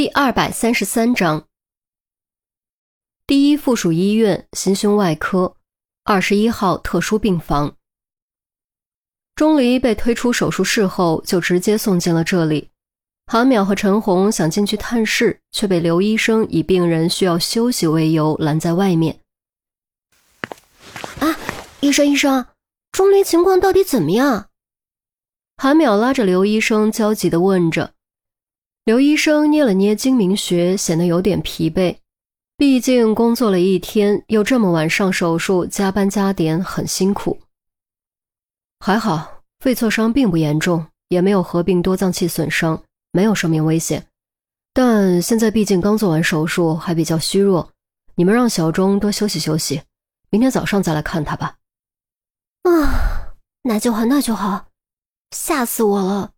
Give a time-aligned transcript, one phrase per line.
[0.00, 1.46] 第二百三十三章，
[3.26, 5.56] 第一附属医院心胸外科
[6.04, 7.76] 二十一号特殊病房。
[9.34, 12.70] 钟离被推出手术室后，就直接送进了这里。
[13.26, 19.20] 韩淼和陈红想进去探视，却被刘医生以病人需要休息为由拦在外面。
[21.18, 21.36] 啊，
[21.80, 22.46] 医生，医生，
[22.90, 24.48] 钟离情况到底怎么样？
[25.58, 27.92] 韩淼拉着刘医生焦急地问着。
[28.90, 31.96] 刘医生捏了捏睛明穴，显得有点疲惫。
[32.56, 37.38] 毕竟工作了一天，又这么晚上手术，加班加点，很辛苦。
[38.80, 42.82] 还好，肺挫伤并不严重，也没有合并多脏器损伤，
[43.12, 44.04] 没有生命危险。
[44.74, 47.70] 但现在毕竟刚做完手术，还比较虚弱。
[48.16, 49.80] 你们让小钟多休息休息，
[50.30, 51.54] 明天早上再来看他吧。
[52.64, 54.66] 啊，那就好，那就好。
[55.30, 56.32] 吓死我了！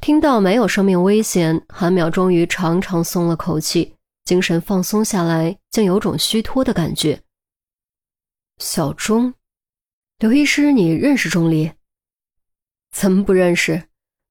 [0.00, 7.20] 听到没有生命危险，韩淼终于长长松了口气，精神放松下来，竟有种虚脱的感觉。
[8.58, 9.34] 小钟，
[10.18, 11.72] 刘医师，你认识钟离？
[12.92, 13.82] 怎么不认识？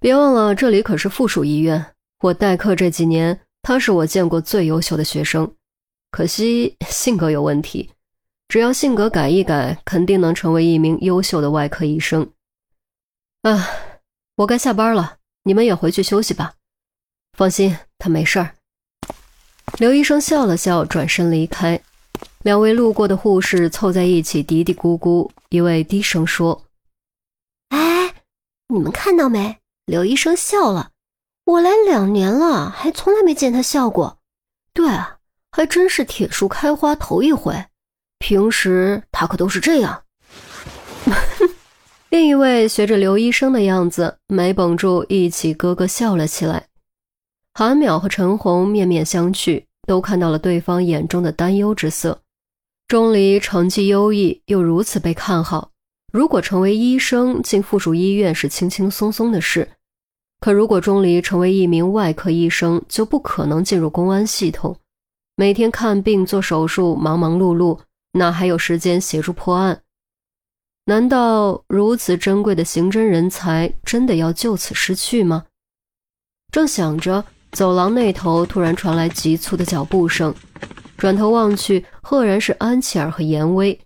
[0.00, 1.94] 别忘了，这里可是附属医院。
[2.20, 5.54] 我代课这几年，他是我见过最优秀的学生。
[6.10, 7.90] 可惜性格有问题，
[8.48, 12.30] 只要性格改一改，肯定能成为一名优秀的外科医生。
[13.42, 13.66] 啊，
[14.36, 15.18] 我该下班了。
[15.46, 16.54] 你们也回去休息吧，
[17.36, 18.56] 放心，他没事儿。
[19.78, 21.80] 刘医生笑了笑，转身离开。
[22.42, 26.64] 两位路过的护士凑在一起嘀嘀咕咕，一位低声说
[27.68, 28.14] ：“哎，
[28.68, 29.58] 你们看到没？
[29.84, 30.92] 刘医生笑了。
[31.44, 34.18] 我来两年了，还从来没见他笑过。
[34.72, 35.18] 对啊，
[35.50, 37.66] 还真是铁树开花头一回。
[38.18, 40.04] 平时他可都是这样。”
[42.14, 46.68] 另一位学着刘医生的样子，没绷住，一起咯咯笑了起来。
[47.52, 52.20] 韩淼和陈红面面相觑，都看到了对方眼中的担忧之色。
[52.86, 55.72] 钟离成绩优异，又如此被看好，
[56.12, 59.66] 如果成为医生，进附属医院是轻轻松松的事；
[60.38, 64.76] 可如果钟离成为一名外科医生，就不可能进入公安系统，
[65.34, 67.80] 每天看病做手术，忙忙碌碌，
[68.12, 69.80] 哪还有时间协助破案？
[70.86, 75.46] 难道如此珍贵的刑侦人才真的要就此失去吗？
[76.52, 80.34] 正想着，走廊那头突然传来急促的脚步声，
[80.98, 83.80] 转头望去，赫然是安琪儿和严威。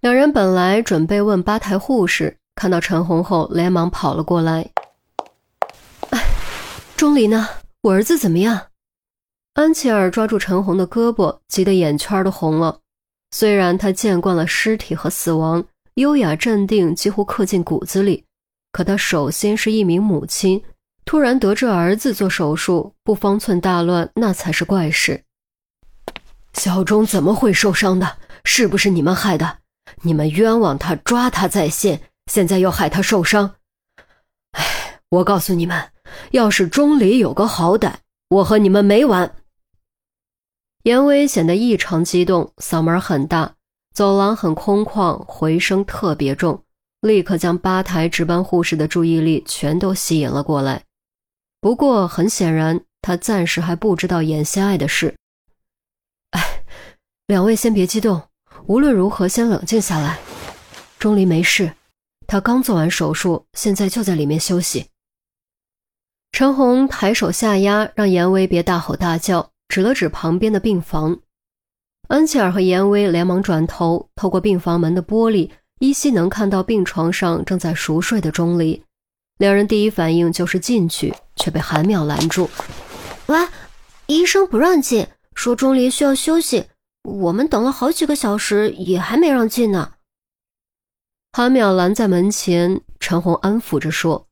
[0.00, 4.70] 两人本来准备问吧台护士，看到陈红后，连忙跑了过来。
[6.08, 6.24] 哎，
[6.96, 7.46] 钟离呢？
[7.82, 8.68] 我儿子怎么样？
[9.52, 12.80] 安琪儿抓住陈红的胳膊，急得眼圈都红了。
[13.30, 15.62] 虽然他见惯了尸体和死亡。
[15.98, 18.24] 优雅镇定几乎刻进骨子里，
[18.70, 20.62] 可她首先是一名母亲，
[21.04, 25.24] 突然得知儿子做手术，不方寸大乱，那才是怪事。
[26.52, 28.16] 小钟怎么会受伤的？
[28.44, 29.58] 是不是你们害的？
[30.02, 33.56] 你们冤枉他，抓他在线，现在又害他受伤。
[34.52, 35.90] 哎，我告诉你们，
[36.30, 37.94] 要是钟离有个好歹，
[38.28, 39.34] 我和你们没完。
[40.84, 43.56] 严威显得异常激动，嗓门很大。
[43.98, 46.62] 走廊很空旷，回声特别重，
[47.00, 50.84] 立刻将吧台值班护士的注意力全都吸引了过来。
[51.60, 55.16] 不过很显然，他暂时还不知道眼下爱的事。
[56.30, 56.62] 哎，
[57.26, 58.22] 两位先别激动，
[58.66, 60.20] 无论如何先冷静下来。
[61.00, 61.72] 钟离没事，
[62.28, 64.86] 他刚做完手术，现在就在里面休息。
[66.30, 71.18] 陈红抬手下压，让严威别大吼大叫，指了指旁边的病房。
[72.08, 78.82] 安琪儿和严威连忙转头，透过病房门的玻璃，依稀能看到病床上正在熟睡的钟离。
[79.36, 82.48] 两人第一反应就是进去，却被韩淼拦住
[83.28, 83.38] ：“喂，
[84.06, 86.64] 医生不让进，说钟离需要休息。
[87.02, 89.92] 我们等了好几个小时，也还没让进呢。”
[91.32, 94.26] 韩淼拦在门前，陈红安抚着说：“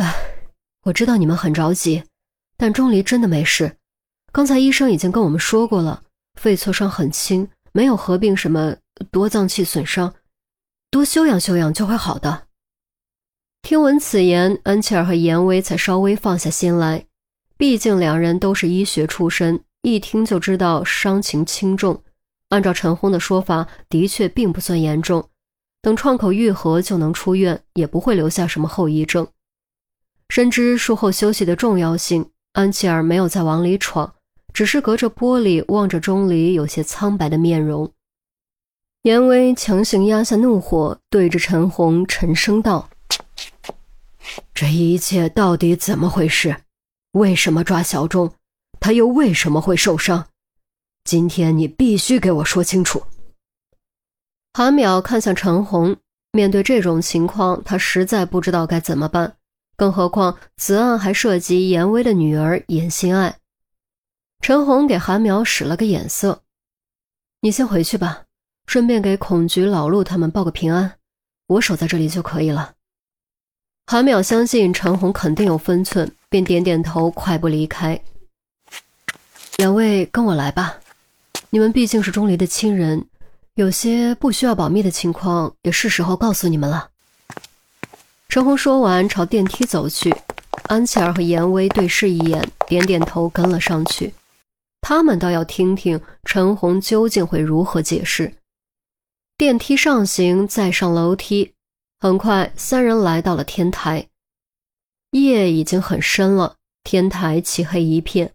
[0.00, 0.14] 哎，
[0.84, 2.04] 我知道你们很着急，
[2.56, 3.76] 但钟离真的没事。
[4.32, 6.04] 刚才医生已经跟我们说过了。”
[6.40, 8.74] 肺挫伤很轻，没有合并什么
[9.10, 10.14] 多脏器损伤，
[10.90, 12.44] 多休养休养就会好的。
[13.60, 17.04] 听闻此言，安琪儿和严威才稍微放下心来，
[17.58, 22.02] 毕竟两人都是医学出身，一听就知道伤情轻重。
[22.48, 25.28] 按照陈红的说法，的确并不算严重，
[25.82, 29.28] 等创口愈合就能出院，也不会留下什么后遗症。
[30.30, 34.14] 深知术后休息的重要性，安琪儿没有再往里闯。
[34.52, 37.90] 只是隔着玻璃望着钟离有些苍白的面容，
[39.02, 42.90] 严威强行压下怒火，对着陈红沉声道
[44.52, 46.56] ：“这一切到底怎么回事？
[47.12, 48.32] 为什么抓小钟？
[48.78, 50.26] 他又为什么会受伤？
[51.04, 53.02] 今天你必须给我说清楚。
[54.52, 55.96] 韩淼看向陈红，
[56.32, 59.36] 面对这种情况，他实在不知道该怎么办。
[59.76, 63.39] 更何况此案还涉及严威的女儿严心爱。
[64.40, 66.42] 陈红给韩淼使了个眼色
[67.42, 68.22] ：“你先回去吧，
[68.66, 70.94] 顺便给孔局、老陆他们报个平安，
[71.46, 72.72] 我守在这里就可以了。”
[73.86, 78.00] 韩淼相信陈红肯定有分寸，便点点头，快步离开。
[79.58, 80.78] 两位跟我来吧，
[81.50, 83.04] 你们毕竟是钟离的亲人，
[83.56, 86.88] 有些不需要保密的情况，也是时候告诉你们了。
[88.28, 90.14] 陈红说完，朝电梯走去。
[90.64, 94.14] 安琪儿和严威对视一眼，点点头，跟了上去。
[94.80, 98.34] 他们倒要听听陈红究竟会如何解释。
[99.36, 101.54] 电梯上行，再上楼梯，
[101.98, 104.08] 很快三人来到了天台。
[105.12, 108.32] 夜已经很深了，天台漆黑一片，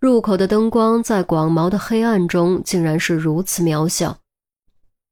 [0.00, 4.18] 入口的灯光在广袤的黑暗中竟然是如此渺小。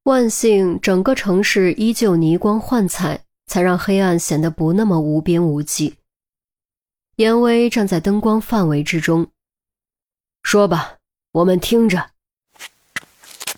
[0.03, 5.95] 万幸，整个城市依旧霓光幻彩，才让黑暗显得不那么无边无际。
[7.17, 9.27] 严威站在灯光范围之中。
[10.43, 10.97] 说吧，
[11.31, 12.11] 我们听着。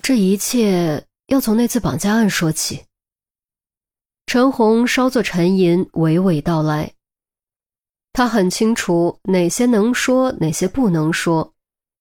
[0.00, 2.84] 这一切要从那次绑架案说起。
[4.24, 6.94] 陈红稍作沉吟，娓娓道来。
[8.12, 11.52] 他很清楚哪些能说，哪些不能说，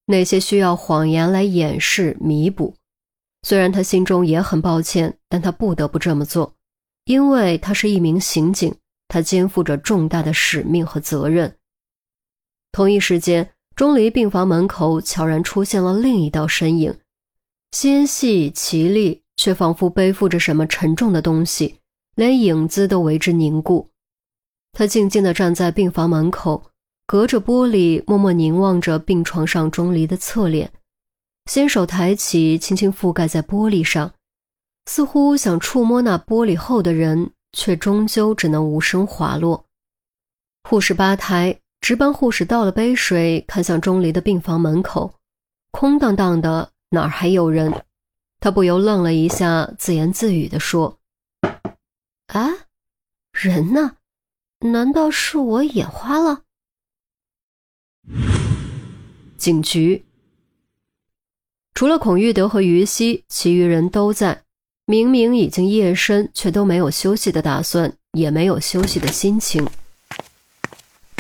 [0.06, 2.76] 哪些需要谎言来掩饰弥补。
[3.42, 6.56] 虽然他心中也很抱歉，但他不得不这么做，
[7.04, 8.74] 因为他是一名刑警，
[9.08, 11.58] 他肩负着重大的使命和责任。
[12.72, 13.55] 同一时间。
[13.76, 16.98] 钟离病房门口悄然出现了另一道身影，
[17.72, 21.80] 纤细绮丽，却仿佛背负着什么沉重的东西，
[22.16, 23.90] 连影子都为之凝固。
[24.72, 26.72] 他静静地站在病房门口，
[27.06, 30.72] 隔着玻璃默默凝望着病床上钟离的侧脸，
[31.52, 34.14] 纤手抬起，轻轻覆盖在玻璃上，
[34.86, 39.66] 似乎想触摸那玻璃后的人，却终究只能无声滑落。
[40.64, 41.60] 护士吧台。
[41.86, 45.14] 值班护士倒了杯水，看向钟离的病房门口，
[45.70, 47.72] 空荡荡的，哪儿还有人？
[48.40, 50.98] 他不由愣了一下，自言自语地说
[52.26, 52.50] ：“啊，
[53.32, 53.98] 人呢？
[54.62, 56.42] 难道是我眼花了？”
[59.38, 60.04] 警局
[61.76, 64.42] 除了孔玉德和于西，其余人都在。
[64.88, 69.64] 明明已经夜深，却都没有休息的打算，也没有休息的心情。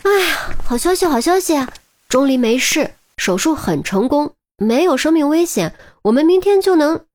[0.06, 1.56] 哎呀，好消息，好消息！
[2.08, 5.76] 钟离没事，手术很成功，没有生命危险。
[6.04, 7.08] 我们明天就能。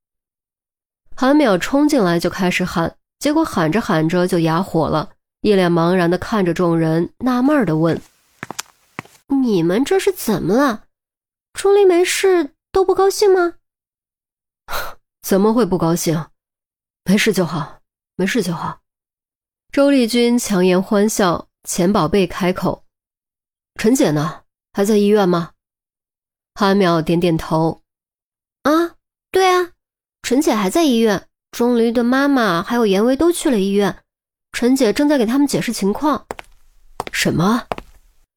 [1.16, 5.10] 韩淼冲进来就开始喊，结果喊着喊着就哑火了，
[5.42, 8.02] 一脸茫然的看着众人，纳闷的问
[9.40, 10.82] ：“你们这是怎么了？
[11.52, 13.54] 钟离没事都不高兴吗
[15.22, 16.26] ？”“怎么会不高兴？
[17.04, 17.78] 没事就好，
[18.16, 18.80] 没事就好。”
[19.70, 21.46] 周丽君强颜欢笑。
[21.64, 22.84] 钱宝贝开口
[23.76, 24.42] ：“陈姐呢？
[24.72, 25.52] 还在医院吗？”
[26.54, 27.82] 韩淼点点头
[28.64, 28.96] ：“啊，
[29.30, 29.72] 对啊，
[30.22, 31.26] 陈姐还在医院。
[31.50, 34.04] 钟离的妈妈还有严威都去了医院，
[34.52, 36.26] 陈姐正在给他们解释情况。”
[37.12, 37.66] 什么？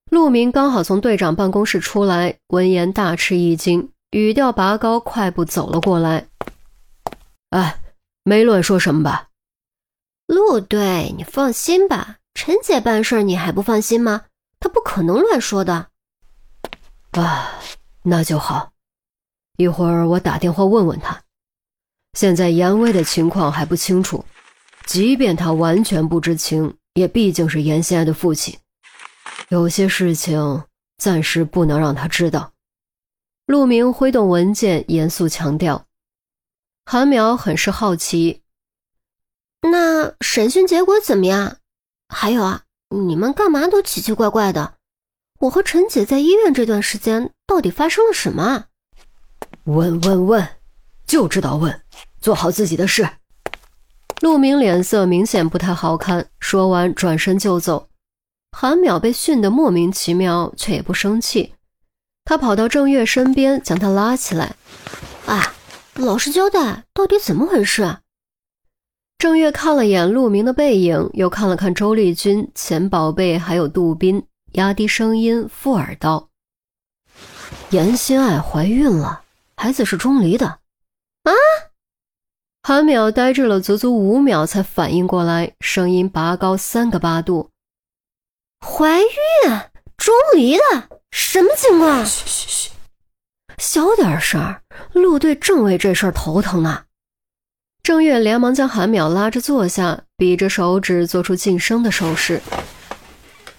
[0.10, 6.28] 陆明刚好从队长办公室出来，闻言大吃一惊，语调拔高，快步走了过来
[7.50, 7.80] ：“哎，
[8.24, 9.30] 没乱说什么吧？”
[10.26, 12.18] 陆队，你放心吧。
[12.34, 14.26] 陈姐办事你还不放心吗？
[14.60, 15.90] 她不可能乱说的。
[17.12, 17.60] 啊，
[18.04, 18.72] 那就好。
[19.58, 21.22] 一会儿我打电话问问她。
[22.14, 24.24] 现在严威的情况还不清楚，
[24.86, 28.58] 即便他完全不知情，也毕竟是严心爱的父亲，
[29.50, 30.64] 有些事情
[30.98, 32.54] 暂时不能让他知道。
[33.46, 35.86] 陆明挥动文件，严肃强调。
[36.86, 38.44] 韩淼很是好奇，
[39.62, 41.58] 那审讯结果怎么样？
[42.14, 44.76] 还有啊，你们干嘛都奇奇怪怪的？
[45.40, 48.68] 我和陈姐在医院这段时间到底发生了什么啊？
[49.66, 50.48] 问问问，
[51.06, 51.82] 就知道问，
[52.22, 53.10] 做好自己的事。
[54.22, 57.90] 陆明脸色明显不太好看，说完转身就走。
[58.56, 61.56] 韩淼被训得莫名其妙，却也不生气。
[62.24, 64.56] 他跑到郑月身边，将她拉起来
[65.26, 65.54] ：“啊，
[65.96, 67.98] 老实交代，到底怎么回事？”
[69.24, 74.22] 郑月看了眼陆明的背影，又看了看周丽君、钱宝贝，还有杜宾，
[74.56, 76.28] 压低声音附耳道
[77.72, 79.22] ：“严心爱怀孕了，
[79.56, 80.46] 孩子是钟离的。”
[81.24, 81.32] 啊！
[82.64, 87.50] 韩淼呆滞了足足五秒，才反应过来，声音拔高三个八度
[88.60, 89.08] ：“怀孕？
[89.96, 92.06] 钟离的，什么情况？
[92.06, 92.72] 嘘嘘嘘，
[93.58, 94.58] 小点声，
[94.92, 96.84] 陆队正为这事儿头疼呢。
[97.84, 102.42] 郑月连忙将韩淼拉着坐下，比着手指做出噤声的手势。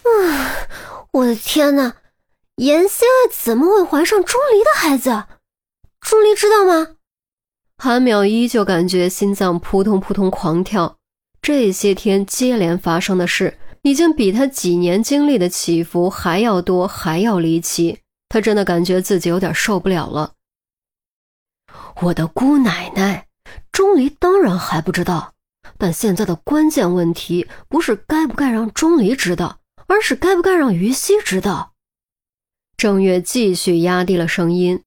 [0.02, 0.56] 啊，
[1.12, 1.92] 我的天哪！
[2.56, 5.24] 严心爱怎么会怀上钟离的孩子？
[6.00, 6.96] 钟离知道吗？
[7.76, 10.96] 韩淼依旧感觉心脏扑通扑通狂跳。
[11.42, 17.98] 这些天接连发生的事，已经比他几年经历的起伏还要多，还要离奇。
[18.30, 20.32] 他真的感觉自己有点受不了了。
[22.00, 23.26] 我的姑奶奶，
[23.74, 25.34] 钟离当然还不知道，
[25.76, 31.72] 但现在的关键问题不是该不该让钟离知道，而是该不该让于西知道。
[32.76, 34.80] 郑月继续压低了声音。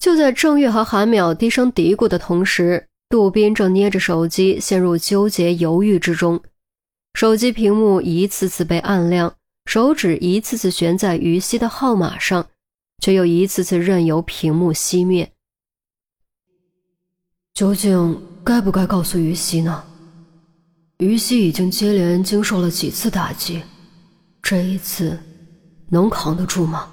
[0.00, 6.42] 就在郑月和韩淼低声嘀咕的同时，杜斌正捏着手机，陷入纠结犹豫之中。
[7.14, 9.36] 手机屏幕一次次被按亮，
[9.66, 12.48] 手指一次次悬在于西的号码上，
[13.00, 15.30] 却又一次次任由屏幕熄灭。
[17.60, 19.84] 究竟该不该告诉于西呢？
[20.96, 23.62] 于西已经接连经受了几次打击，
[24.40, 25.20] 这一次
[25.90, 26.88] 能扛得住吗？